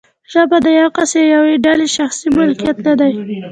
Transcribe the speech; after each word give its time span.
ژبه 0.31 0.57
د 0.65 0.67
یو 0.79 0.89
کس 0.95 1.09
یا 1.17 1.23
یوې 1.35 1.55
ډلې 1.65 1.87
شخصي 1.97 2.27
ملکیت 2.37 2.77
نه 2.87 2.93
دی. 2.99 3.11